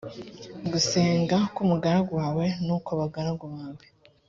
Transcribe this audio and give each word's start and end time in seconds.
gusenga 0.71 1.37
k 1.53 1.57
umugaragu 1.63 2.11
wawe 2.21 2.45
n 2.65 2.67
ukw 2.75 2.89
abagaragu 2.95 3.45
bawe 3.53 3.85